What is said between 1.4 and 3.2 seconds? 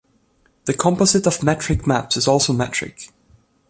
metric maps is also metric.